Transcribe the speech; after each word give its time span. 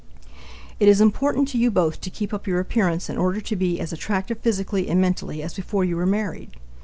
It 0.79 0.87
is 0.89 0.99
important 0.99 1.47
to 1.49 1.59
you 1.59 1.69
both 1.69 2.01
to 2.01 2.09
keep 2.09 2.33
up 2.33 2.47
your 2.47 2.59
appearance 2.59 3.07
in 3.07 3.19
order 3.19 3.39
to 3.41 3.55
be 3.55 3.79
as 3.79 3.93
attractive 3.93 4.39
physically 4.39 4.87
and 4.89 4.99
mentally 4.99 5.43
as 5.43 5.53
before 5.53 5.85
you 5.85 5.95
were 5.95 6.07
married. 6.07 6.57